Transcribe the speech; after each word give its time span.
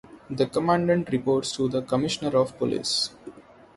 The 0.31 0.47
Commandant 0.47 1.11
reports 1.11 1.51
to 1.55 1.69
the 1.69 1.83
Commissioner 1.83 2.35
of 2.35 2.57
Police. 2.57 3.11